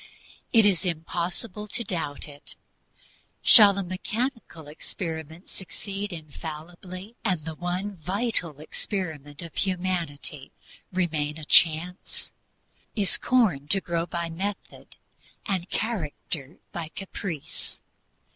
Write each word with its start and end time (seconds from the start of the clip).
It 0.51 0.65
is 0.65 0.83
impossible 0.83 1.67
to 1.67 1.83
doubt 1.83 2.27
it. 2.27 2.55
Shall 3.43 3.77
a 3.77 3.83
mechanical 3.83 4.67
experiment 4.67 5.47
succeed 5.47 6.11
infallibly, 6.11 7.13
and 7.23 7.45
the 7.45 7.53
one 7.53 7.97
vital 7.97 8.59
experiment 8.59 9.43
of 9.43 9.53
humanity 9.53 10.51
remain 10.91 11.37
a 11.37 11.45
chance? 11.45 12.31
Is 12.95 13.19
corn 13.19 13.67
to 13.67 13.79
grow 13.79 14.07
by 14.07 14.27
method, 14.27 14.95
and 15.45 15.69
character 15.69 16.57
by 16.71 16.87
caprice? 16.87 17.79